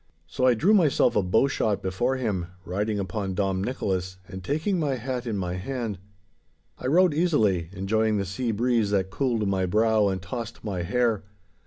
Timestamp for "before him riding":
1.83-2.97